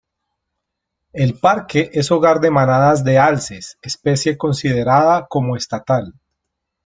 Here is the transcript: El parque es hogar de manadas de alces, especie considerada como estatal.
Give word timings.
El 1.13 1.37
parque 1.37 1.91
es 1.93 2.09
hogar 2.09 2.39
de 2.39 2.49
manadas 2.49 3.03
de 3.03 3.19
alces, 3.19 3.77
especie 3.83 4.35
considerada 4.35 5.27
como 5.27 5.55
estatal. 5.55 6.15